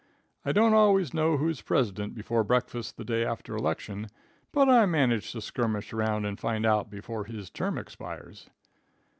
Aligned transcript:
I 0.43 0.51
don't 0.51 0.73
always 0.73 1.13
know 1.13 1.37
who's 1.37 1.61
president 1.61 2.15
before 2.15 2.43
breakfast 2.43 2.97
the 2.97 3.05
day 3.05 3.23
after 3.23 3.55
election, 3.55 4.07
but 4.51 4.67
I 4.67 4.87
manage 4.87 5.31
to 5.33 5.41
skirmish 5.41 5.93
around 5.93 6.25
and 6.25 6.39
find 6.39 6.65
out 6.65 6.89
before 6.89 7.25
his 7.25 7.51
term 7.51 7.77
expires. 7.77 8.49